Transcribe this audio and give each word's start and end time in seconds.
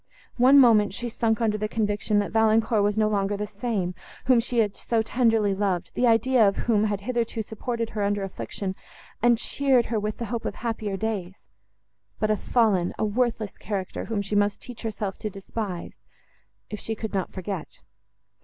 One 0.37 0.57
moment, 0.57 0.95
she 0.95 1.09
sunk 1.09 1.41
under 1.41 1.59
the 1.59 1.67
conviction, 1.67 2.17
that 2.17 2.31
Valancourt 2.31 2.81
was 2.81 2.97
no 2.97 3.07
longer 3.07 3.37
the 3.37 3.45
same, 3.45 3.93
whom 4.25 4.39
she 4.39 4.57
had 4.57 4.75
so 4.75 5.03
tenderly 5.03 5.53
loved, 5.53 5.93
the 5.93 6.07
idea 6.07 6.47
of 6.47 6.55
whom 6.65 6.85
had 6.85 7.01
hitherto 7.01 7.43
supported 7.43 7.91
her 7.91 8.01
under 8.01 8.23
affliction, 8.23 8.73
and 9.21 9.37
cheered 9.37 9.85
her 9.93 9.99
with 9.99 10.17
the 10.17 10.25
hope 10.33 10.45
of 10.45 10.55
happier 10.55 10.97
days,—but 10.97 12.31
a 12.31 12.35
fallen, 12.35 12.95
a 12.97 13.05
worthless 13.05 13.55
character, 13.59 14.05
whom 14.05 14.23
she 14.23 14.33
must 14.33 14.59
teach 14.59 14.81
herself 14.81 15.19
to 15.19 15.29
despise—if 15.29 16.79
she 16.79 16.95
could 16.95 17.13
not 17.13 17.31
forget. 17.31 17.83